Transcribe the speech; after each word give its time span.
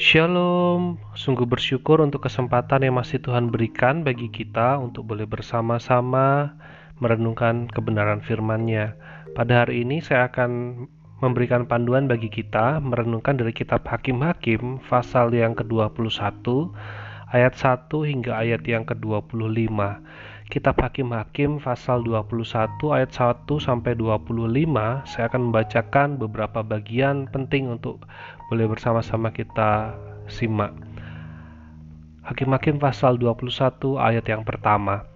Shalom, 0.00 0.96
sungguh 1.12 1.44
bersyukur 1.44 2.00
untuk 2.00 2.24
kesempatan 2.24 2.88
yang 2.88 2.96
masih 2.96 3.20
Tuhan 3.20 3.52
berikan 3.52 4.00
bagi 4.00 4.32
kita 4.32 4.80
untuk 4.80 5.04
boleh 5.12 5.28
bersama-sama 5.28 6.56
merenungkan 7.04 7.68
kebenaran 7.68 8.24
firman-Nya. 8.24 8.96
Pada 9.36 9.60
hari 9.60 9.84
ini 9.84 10.00
saya 10.00 10.32
akan 10.32 10.88
memberikan 11.20 11.68
panduan 11.68 12.08
bagi 12.08 12.32
kita 12.32 12.80
merenungkan 12.80 13.36
dari 13.36 13.52
kitab 13.52 13.84
Hakim-Hakim 13.84 14.80
pasal 14.88 15.36
yang 15.36 15.52
ke-21 15.52 15.92
ayat 17.36 17.52
1 17.60 17.92
hingga 17.92 18.40
ayat 18.40 18.64
yang 18.64 18.88
ke-25. 18.88 19.68
Kitab 20.50 20.82
Hakim-Hakim 20.82 21.62
pasal 21.62 22.02
21 22.02 22.74
ayat 22.90 23.14
1 23.14 23.46
sampai 23.62 23.94
25 23.94 24.34
saya 25.06 25.30
akan 25.30 25.46
membacakan 25.46 26.18
beberapa 26.18 26.66
bagian 26.66 27.30
penting 27.30 27.70
untuk 27.70 28.02
boleh 28.50 28.66
bersama-sama 28.66 29.30
kita 29.30 29.94
simak. 30.26 30.74
Hakim-Hakim 32.26 32.82
pasal 32.82 33.14
21 33.22 33.46
ayat 33.94 34.26
yang 34.26 34.42
pertama. 34.42 35.06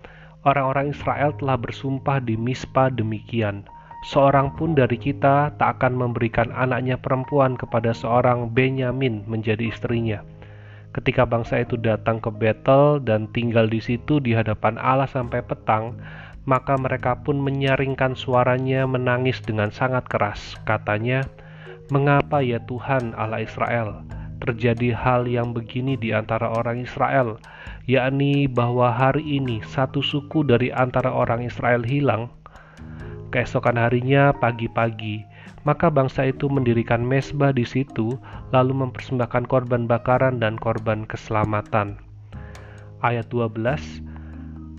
Orang-orang 0.46 0.94
Israel 0.94 1.34
telah 1.34 1.58
bersumpah 1.58 2.22
di 2.22 2.38
Mispa 2.38 2.86
demikian. 2.94 3.66
Seorang 4.14 4.54
pun 4.54 4.78
dari 4.78 4.94
kita 4.94 5.50
tak 5.58 5.82
akan 5.82 5.98
memberikan 5.98 6.54
anaknya 6.54 6.94
perempuan 6.94 7.58
kepada 7.58 7.90
seorang 7.90 8.54
Benyamin 8.54 9.26
menjadi 9.26 9.66
istrinya 9.66 10.22
Ketika 10.94 11.26
bangsa 11.26 11.58
itu 11.58 11.74
datang 11.74 12.22
ke 12.22 12.30
Betel 12.30 13.02
dan 13.02 13.26
tinggal 13.34 13.66
di 13.66 13.82
situ 13.82 14.22
di 14.22 14.30
hadapan 14.30 14.78
Allah 14.78 15.10
sampai 15.10 15.42
petang, 15.42 15.98
maka 16.46 16.78
mereka 16.78 17.18
pun 17.18 17.42
menyaringkan 17.42 18.14
suaranya 18.14 18.86
menangis 18.86 19.42
dengan 19.42 19.74
sangat 19.74 20.06
keras. 20.06 20.54
Katanya, 20.62 21.26
"Mengapa 21.90 22.46
ya 22.46 22.62
Tuhan 22.62 23.10
Allah 23.18 23.42
Israel, 23.42 24.06
terjadi 24.38 24.94
hal 24.94 25.26
yang 25.26 25.50
begini 25.50 25.98
di 25.98 26.14
antara 26.14 26.46
orang 26.46 26.86
Israel, 26.86 27.42
yakni 27.90 28.46
bahwa 28.46 28.94
hari 28.94 29.26
ini 29.42 29.66
satu 29.66 29.98
suku 29.98 30.46
dari 30.46 30.70
antara 30.70 31.10
orang 31.10 31.42
Israel 31.42 31.82
hilang?" 31.82 32.30
Keesokan 33.34 33.82
harinya 33.82 34.30
pagi-pagi, 34.30 35.26
maka 35.64 35.88
bangsa 35.88 36.28
itu 36.28 36.48
mendirikan 36.48 37.00
mesbah 37.00 37.52
di 37.52 37.64
situ, 37.64 38.16
lalu 38.52 38.72
mempersembahkan 38.84 39.48
korban 39.48 39.88
bakaran 39.88 40.40
dan 40.40 40.60
korban 40.60 41.08
keselamatan. 41.08 42.00
Ayat 43.04 43.28
12 43.32 43.60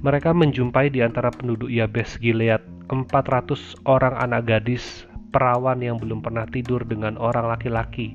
Mereka 0.05 0.33
menjumpai 0.33 0.94
di 0.94 1.02
antara 1.02 1.33
penduduk 1.33 1.69
Yabes 1.69 2.22
Gilead 2.22 2.61
400 2.89 3.81
orang 3.89 4.14
anak 4.22 4.45
gadis 4.45 5.09
perawan 5.33 5.81
yang 5.81 5.97
belum 5.97 6.22
pernah 6.22 6.45
tidur 6.45 6.86
dengan 6.86 7.17
orang 7.17 7.49
laki-laki. 7.49 8.14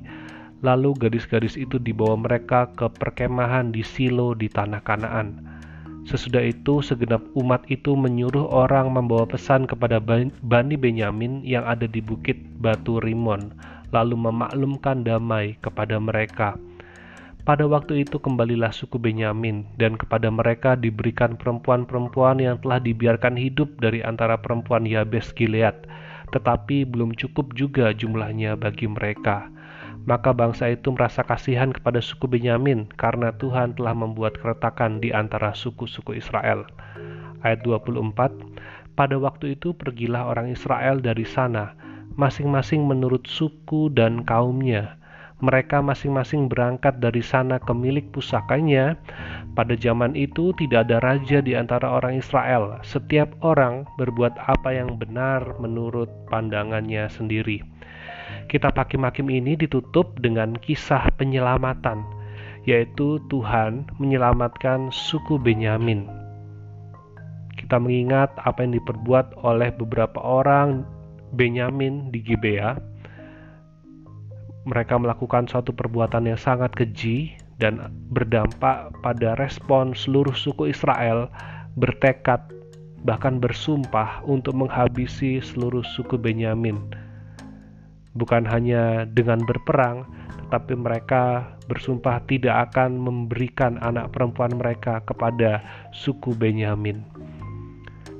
Lalu 0.63 0.95
gadis-gadis 0.95 1.59
itu 1.59 1.77
dibawa 1.77 2.15
mereka 2.15 2.71
ke 2.73 2.87
perkemahan 2.87 3.75
di 3.75 3.83
Silo 3.83 4.31
di 4.37 4.47
tanah 4.47 4.81
Kanaan. 4.81 5.60
Sesudah 6.01 6.41
itu, 6.41 6.81
segenap 6.81 7.21
umat 7.37 7.61
itu 7.69 7.93
menyuruh 7.93 8.49
orang 8.49 8.89
membawa 8.89 9.29
pesan 9.29 9.69
kepada 9.69 10.01
Bani 10.41 10.75
Benyamin 10.75 11.45
yang 11.45 11.61
ada 11.61 11.85
di 11.85 12.01
bukit 12.01 12.41
Batu 12.57 12.97
Rimon, 12.97 13.53
lalu 13.93 14.17
memaklumkan 14.17 15.05
damai 15.05 15.61
kepada 15.61 16.01
mereka. 16.01 16.57
Pada 17.41 17.65
waktu 17.65 18.05
itu 18.05 18.17
kembalilah 18.17 18.73
suku 18.73 18.97
Benyamin, 18.97 19.65
dan 19.77 19.93
kepada 19.97 20.29
mereka 20.29 20.73
diberikan 20.73 21.37
perempuan-perempuan 21.37 22.41
yang 22.41 22.57
telah 22.61 22.81
dibiarkan 22.81 23.37
hidup 23.37 23.69
dari 23.77 24.01
antara 24.01 24.37
perempuan 24.41 24.85
Yabes 24.85 25.33
Gilead, 25.37 25.85
tetapi 26.33 26.85
belum 26.85 27.13
cukup 27.17 27.53
juga 27.53 27.93
jumlahnya 27.93 28.57
bagi 28.57 28.89
mereka 28.89 29.49
maka 30.05 30.33
bangsa 30.33 30.73
itu 30.73 30.89
merasa 30.89 31.21
kasihan 31.21 31.69
kepada 31.69 32.01
suku 32.01 32.25
Benyamin 32.25 32.89
karena 32.97 33.29
Tuhan 33.37 33.77
telah 33.77 33.93
membuat 33.93 34.37
keretakan 34.41 34.97
di 34.97 35.13
antara 35.13 35.53
suku-suku 35.53 36.17
Israel. 36.17 36.65
Ayat 37.45 37.61
24, 37.65 38.97
pada 38.97 39.15
waktu 39.17 39.57
itu 39.57 39.73
pergilah 39.73 40.29
orang 40.29 40.53
Israel 40.53 41.01
dari 41.01 41.25
sana, 41.25 41.73
masing-masing 42.17 42.85
menurut 42.85 43.25
suku 43.25 43.89
dan 43.93 44.25
kaumnya. 44.25 44.97
Mereka 45.41 45.81
masing-masing 45.81 46.45
berangkat 46.53 47.01
dari 47.01 47.25
sana 47.25 47.57
ke 47.57 47.73
milik 47.73 48.13
pusakanya. 48.13 48.93
Pada 49.57 49.73
zaman 49.73 50.13
itu 50.13 50.53
tidak 50.53 50.85
ada 50.85 51.01
raja 51.01 51.41
di 51.41 51.57
antara 51.57 51.89
orang 51.89 52.21
Israel. 52.21 52.77
Setiap 52.85 53.33
orang 53.41 53.89
berbuat 53.97 54.37
apa 54.37 54.69
yang 54.69 55.01
benar 55.01 55.57
menurut 55.57 56.13
pandangannya 56.29 57.09
sendiri. 57.09 57.65
Kitab 58.51 58.75
Hakim-Hakim 58.75 59.31
ini 59.31 59.55
ditutup 59.55 60.19
dengan 60.19 60.51
kisah 60.59 61.07
penyelamatan, 61.15 62.03
yaitu 62.67 63.15
Tuhan 63.31 63.87
menyelamatkan 63.95 64.91
suku 64.91 65.39
Benyamin. 65.39 66.03
Kita 67.55 67.79
mengingat 67.79 68.35
apa 68.43 68.59
yang 68.67 68.75
diperbuat 68.75 69.39
oleh 69.47 69.71
beberapa 69.71 70.19
orang 70.19 70.83
Benyamin 71.31 72.11
di 72.11 72.19
Gibea. 72.19 72.75
Mereka 74.67 74.99
melakukan 74.99 75.47
suatu 75.47 75.71
perbuatan 75.71 76.27
yang 76.27 76.35
sangat 76.35 76.75
keji 76.75 77.31
dan 77.55 77.87
berdampak 78.11 78.91
pada 78.99 79.39
respon 79.39 79.95
seluruh 79.95 80.35
suku 80.35 80.75
Israel 80.75 81.31
bertekad 81.79 82.51
bahkan 83.07 83.39
bersumpah 83.39 84.19
untuk 84.27 84.59
menghabisi 84.59 85.39
seluruh 85.39 85.87
suku 85.95 86.19
Benyamin 86.19 86.77
bukan 88.15 88.43
hanya 88.47 89.07
dengan 89.07 89.43
berperang, 89.43 90.07
tetapi 90.47 90.75
mereka 90.75 91.55
bersumpah 91.71 92.19
tidak 92.27 92.71
akan 92.71 92.99
memberikan 92.99 93.79
anak 93.79 94.11
perempuan 94.11 94.51
mereka 94.59 94.99
kepada 95.07 95.63
suku 95.95 96.35
Benyamin. 96.35 97.07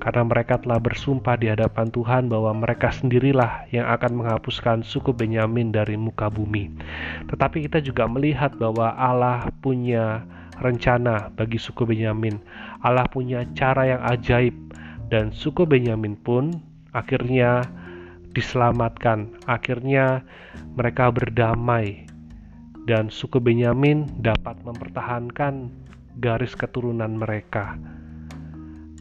Karena 0.01 0.25
mereka 0.25 0.57
telah 0.57 0.81
bersumpah 0.81 1.37
di 1.37 1.45
hadapan 1.45 1.93
Tuhan 1.93 2.25
bahwa 2.25 2.57
mereka 2.57 2.89
sendirilah 2.89 3.69
yang 3.69 3.85
akan 3.85 4.17
menghapuskan 4.17 4.81
suku 4.81 5.13
Benyamin 5.13 5.69
dari 5.69 5.93
muka 5.93 6.25
bumi. 6.25 6.73
Tetapi 7.29 7.69
kita 7.69 7.85
juga 7.85 8.09
melihat 8.09 8.57
bahwa 8.57 8.97
Allah 8.97 9.45
punya 9.61 10.25
rencana 10.57 11.29
bagi 11.37 11.61
suku 11.61 11.85
Benyamin. 11.85 12.41
Allah 12.81 13.05
punya 13.13 13.45
cara 13.53 13.93
yang 13.93 14.01
ajaib 14.09 14.57
dan 15.13 15.29
suku 15.29 15.69
Benyamin 15.69 16.17
pun 16.17 16.49
akhirnya 16.97 17.61
diselamatkan. 18.33 19.31
Akhirnya 19.47 20.23
mereka 20.75 21.11
berdamai 21.11 22.07
dan 22.89 23.13
suku 23.13 23.37
Benyamin 23.37 24.09
dapat 24.25 24.57
mempertahankan 24.65 25.69
garis 26.19 26.57
keturunan 26.57 27.15
mereka. 27.15 27.77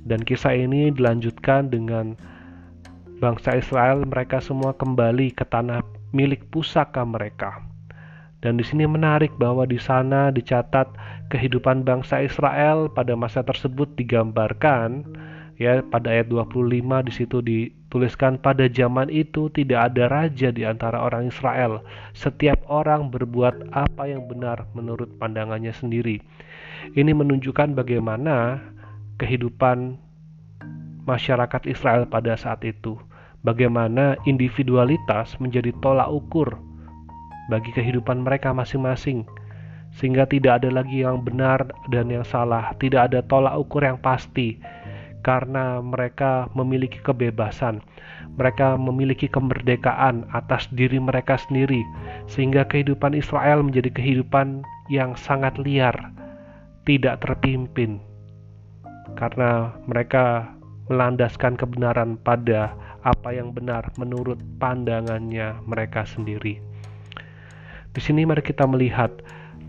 Dan 0.05 0.25
kisah 0.25 0.57
ini 0.57 0.93
dilanjutkan 0.93 1.69
dengan 1.69 2.17
bangsa 3.21 3.61
Israel 3.61 4.05
mereka 4.09 4.41
semua 4.41 4.73
kembali 4.73 5.37
ke 5.37 5.45
tanah 5.45 5.85
milik 6.17 6.49
pusaka 6.49 7.05
mereka. 7.05 7.61
Dan 8.41 8.57
di 8.57 8.65
sini 8.65 8.89
menarik 8.89 9.37
bahwa 9.37 9.69
di 9.69 9.77
sana 9.77 10.33
dicatat 10.33 10.89
kehidupan 11.29 11.85
bangsa 11.85 12.25
Israel 12.25 12.89
pada 12.89 13.13
masa 13.13 13.45
tersebut 13.45 13.93
digambarkan 14.01 15.05
ya 15.61 15.85
pada 15.85 16.09
ayat 16.09 16.33
25 16.33 16.81
di 17.05 17.13
situ 17.13 17.39
dituliskan 17.91 18.39
pada 18.39 18.71
zaman 18.71 19.11
itu 19.11 19.51
tidak 19.51 19.91
ada 19.91 20.07
raja 20.07 20.55
di 20.55 20.63
antara 20.63 21.03
orang 21.03 21.27
Israel. 21.27 21.83
Setiap 22.15 22.63
orang 22.71 23.11
berbuat 23.11 23.75
apa 23.75 24.07
yang 24.07 24.31
benar 24.31 24.63
menurut 24.79 25.11
pandangannya 25.19 25.75
sendiri. 25.75 26.23
Ini 26.95 27.11
menunjukkan 27.11 27.75
bagaimana 27.75 28.63
kehidupan 29.19 29.99
masyarakat 31.03 31.67
Israel 31.67 32.07
pada 32.07 32.39
saat 32.39 32.63
itu. 32.63 32.95
Bagaimana 33.43 34.15
individualitas 34.23 35.35
menjadi 35.43 35.75
tolak 35.83 36.15
ukur 36.15 36.63
bagi 37.51 37.75
kehidupan 37.75 38.23
mereka 38.23 38.55
masing-masing. 38.55 39.27
Sehingga 39.99 40.31
tidak 40.31 40.63
ada 40.63 40.71
lagi 40.71 41.03
yang 41.03 41.27
benar 41.27 41.67
dan 41.91 42.07
yang 42.07 42.23
salah. 42.23 42.71
Tidak 42.79 43.11
ada 43.11 43.19
tolak 43.27 43.59
ukur 43.59 43.83
yang 43.83 43.99
pasti 43.99 44.63
karena 45.21 45.85
mereka 45.85 46.49
memiliki 46.57 47.01
kebebasan, 47.01 47.85
mereka 48.41 48.77
memiliki 48.81 49.29
kemerdekaan 49.29 50.25
atas 50.33 50.69
diri 50.73 50.97
mereka 50.97 51.37
sendiri, 51.37 51.85
sehingga 52.25 52.65
kehidupan 52.65 53.13
Israel 53.13 53.61
menjadi 53.61 53.93
kehidupan 53.93 54.65
yang 54.89 55.13
sangat 55.17 55.57
liar, 55.61 55.95
tidak 56.89 57.21
terpimpin, 57.21 58.01
karena 59.21 59.75
mereka 59.85 60.49
melandaskan 60.91 61.55
kebenaran 61.55 62.19
pada 62.21 62.75
apa 63.05 63.33
yang 63.33 63.53
benar 63.57 63.89
menurut 63.97 64.37
pandangannya 64.61 65.57
mereka 65.65 66.05
sendiri. 66.05 66.61
Di 67.91 68.01
sini 68.01 68.23
mari 68.23 68.45
kita 68.45 68.69
melihat 68.69 69.11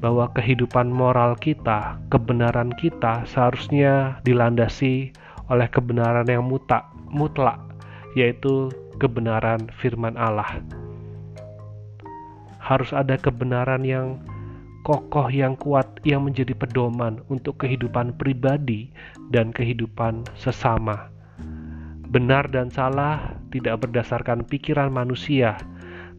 bahwa 0.01 0.33
kehidupan 0.33 0.89
moral 0.89 1.37
kita, 1.37 2.01
kebenaran 2.09 2.73
kita 2.73 3.21
seharusnya 3.29 4.17
dilandasi 4.25 5.13
oleh 5.51 5.67
kebenaran 5.67 6.23
yang 6.31 6.47
mutak, 6.47 6.87
mutlak, 7.11 7.59
yaitu 8.15 8.71
kebenaran 8.95 9.67
firman 9.83 10.15
Allah. 10.15 10.63
Harus 12.63 12.95
ada 12.95 13.19
kebenaran 13.19 13.83
yang 13.83 14.23
kokoh 14.87 15.27
yang 15.27 15.59
kuat 15.59 15.85
yang 16.07 16.25
menjadi 16.25 16.55
pedoman 16.55 17.21
untuk 17.27 17.61
kehidupan 17.61 18.15
pribadi 18.15 18.89
dan 19.29 19.51
kehidupan 19.51 20.23
sesama. 20.39 21.11
Benar 22.11 22.47
dan 22.51 22.71
salah 22.71 23.35
tidak 23.51 23.87
berdasarkan 23.87 24.43
pikiran 24.47 24.91
manusia, 24.91 25.59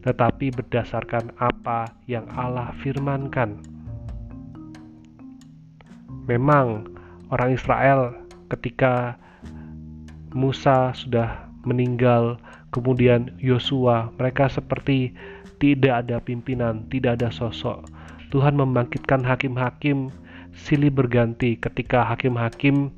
tetapi 0.01 0.49
berdasarkan 0.53 1.33
apa 1.37 1.89
yang 2.05 2.25
Allah 2.33 2.73
firmankan. 2.81 3.61
Memang 6.23 6.87
orang 7.29 7.53
Israel 7.53 8.22
ketika 8.51 9.19
Musa 10.33 10.91
sudah 10.97 11.47
meninggal, 11.63 12.41
kemudian 12.73 13.31
Yosua, 13.37 14.09
mereka 14.17 14.49
seperti 14.49 15.13
tidak 15.61 16.03
ada 16.07 16.17
pimpinan, 16.19 16.89
tidak 16.89 17.21
ada 17.21 17.29
sosok. 17.29 17.85
Tuhan 18.33 18.57
membangkitkan 18.57 19.21
hakim-hakim 19.21 20.09
silih 20.57 20.89
berganti 20.89 21.55
ketika 21.55 22.01
hakim-hakim 22.03 22.89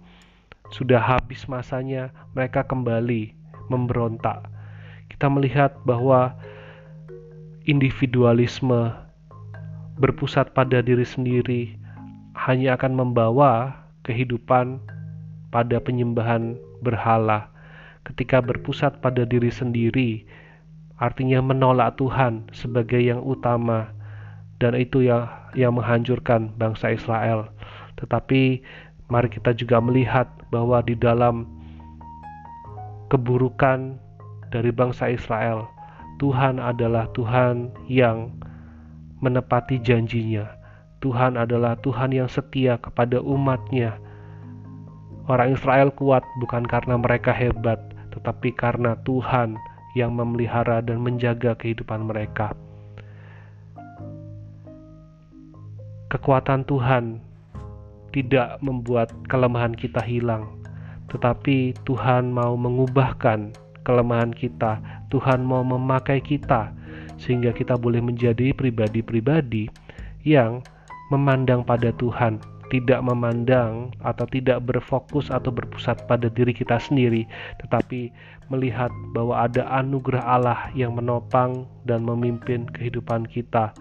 sudah 0.72 0.98
habis 0.98 1.46
masanya, 1.46 2.10
mereka 2.34 2.66
kembali 2.66 3.36
memberontak. 3.70 4.48
Kita 5.12 5.30
melihat 5.30 5.76
bahwa 5.86 6.34
individualisme 7.70 8.96
berpusat 10.02 10.52
pada 10.52 10.82
diri 10.82 11.06
sendiri 11.06 11.78
hanya 12.36 12.76
akan 12.76 12.94
membawa 12.98 13.86
kehidupan 14.04 14.82
pada 15.56 15.80
penyembahan 15.80 16.60
berhala. 16.84 17.48
Ketika 18.04 18.44
berpusat 18.44 19.00
pada 19.00 19.24
diri 19.24 19.48
sendiri, 19.48 20.28
artinya 21.00 21.40
menolak 21.40 21.96
Tuhan 21.96 22.52
sebagai 22.52 23.00
yang 23.00 23.24
utama 23.24 23.96
dan 24.60 24.76
itu 24.76 25.08
yang 25.08 25.32
yang 25.56 25.80
menghancurkan 25.80 26.52
bangsa 26.60 26.92
Israel. 26.92 27.48
Tetapi 27.96 28.60
mari 29.08 29.32
kita 29.32 29.56
juga 29.56 29.80
melihat 29.80 30.28
bahwa 30.52 30.84
di 30.84 31.00
dalam 31.00 31.48
keburukan 33.08 33.96
dari 34.52 34.76
bangsa 34.76 35.08
Israel, 35.08 35.72
Tuhan 36.20 36.60
adalah 36.60 37.08
Tuhan 37.16 37.72
yang 37.88 38.36
menepati 39.24 39.80
janjinya. 39.80 40.46
Tuhan 41.00 41.40
adalah 41.40 41.80
Tuhan 41.80 42.12
yang 42.12 42.28
setia 42.28 42.76
kepada 42.82 43.24
umatnya. 43.24 44.00
Orang 45.26 45.58
Israel 45.58 45.90
kuat 45.94 46.22
bukan 46.38 46.66
karena 46.66 47.02
mereka 47.02 47.34
hebat, 47.34 47.82
tetapi 48.14 48.54
karena 48.54 48.94
Tuhan 49.08 49.58
yang 49.98 50.14
memelihara 50.14 50.86
dan 50.86 51.02
menjaga 51.02 51.58
kehidupan 51.58 52.06
mereka. 52.06 52.54
kekuatan 56.16 56.64
Tuhan 56.64 57.20
tidak 58.16 58.56
membuat 58.64 59.12
kelemahan 59.28 59.76
kita 59.76 60.00
hilang, 60.00 60.48
tetapi 61.12 61.76
Tuhan 61.84 62.32
mau 62.32 62.56
mengubahkan 62.56 63.52
kelemahan 63.84 64.32
kita. 64.32 64.80
Tuhan 65.12 65.44
mau 65.44 65.68
memakai 65.68 66.24
kita 66.24 66.72
sehingga 67.20 67.52
kita 67.52 67.76
boleh 67.76 68.00
menjadi 68.00 68.56
pribadi-pribadi 68.56 69.68
yang 70.24 70.64
memandang 71.12 71.68
pada 71.68 71.92
Tuhan, 72.00 72.40
tidak 72.74 73.02
memandang 73.06 73.94
atau 74.02 74.26
tidak 74.30 74.64
berfokus 74.66 75.30
atau 75.30 75.54
berpusat 75.54 76.06
pada 76.10 76.30
diri 76.32 76.52
kita 76.52 76.82
sendiri, 76.82 77.26
tetapi 77.62 78.10
melihat 78.50 78.94
bahwa 79.14 79.46
ada 79.46 79.66
anugerah 79.74 80.22
Allah 80.22 80.60
yang 80.78 80.94
menopang 80.94 81.66
dan 81.90 82.06
memimpin 82.06 82.70
kehidupan 82.70 83.26
kita 83.26 83.74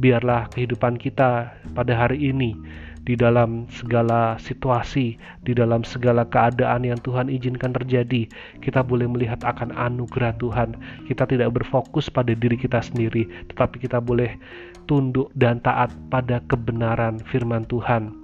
biarlah 0.00 0.48
kehidupan 0.50 0.96
kita 0.96 1.52
pada 1.76 1.92
hari 1.92 2.32
ini 2.32 2.56
di 3.04 3.16
dalam 3.16 3.64
segala 3.72 4.36
situasi, 4.36 5.16
di 5.44 5.52
dalam 5.56 5.80
segala 5.82 6.28
keadaan 6.28 6.84
yang 6.84 7.00
Tuhan 7.00 7.32
izinkan 7.32 7.72
terjadi, 7.72 8.28
kita 8.60 8.84
boleh 8.84 9.08
melihat 9.08 9.40
akan 9.40 9.72
anugerah 9.72 10.36
Tuhan. 10.36 10.76
Kita 11.08 11.24
tidak 11.24 11.56
berfokus 11.56 12.12
pada 12.12 12.36
diri 12.36 12.60
kita 12.60 12.84
sendiri, 12.84 13.24
tetapi 13.52 13.80
kita 13.80 14.04
boleh 14.04 14.36
tunduk 14.84 15.32
dan 15.32 15.64
taat 15.64 15.88
pada 16.12 16.44
kebenaran 16.44 17.16
firman 17.24 17.64
Tuhan. 17.72 18.19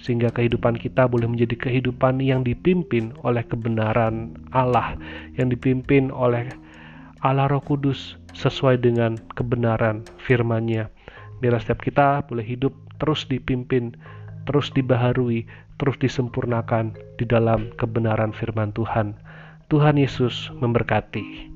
Sehingga 0.00 0.32
kehidupan 0.32 0.80
kita 0.80 1.04
boleh 1.04 1.28
menjadi 1.28 1.60
kehidupan 1.68 2.24
yang 2.24 2.40
dipimpin 2.40 3.12
oleh 3.20 3.44
kebenaran 3.44 4.32
Allah, 4.50 4.96
yang 5.36 5.52
dipimpin 5.52 6.08
oleh 6.08 6.48
Allah 7.20 7.52
Roh 7.52 7.60
Kudus 7.60 8.16
sesuai 8.32 8.80
dengan 8.80 9.20
kebenaran 9.36 10.08
firman-Nya. 10.24 10.88
Biarlah 11.44 11.60
setiap 11.60 11.84
kita 11.84 12.24
boleh 12.24 12.44
hidup 12.44 12.72
terus 12.96 13.28
dipimpin, 13.28 13.92
terus 14.48 14.72
dibaharui, 14.72 15.44
terus 15.76 15.96
disempurnakan 16.00 16.96
di 17.20 17.28
dalam 17.28 17.68
kebenaran 17.76 18.32
firman 18.32 18.72
Tuhan. 18.72 19.16
Tuhan 19.68 20.00
Yesus 20.00 20.48
memberkati. 20.56 21.49